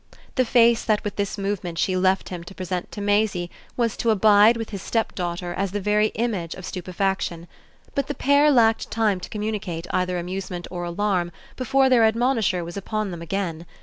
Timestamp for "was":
3.77-3.95, 12.63-12.77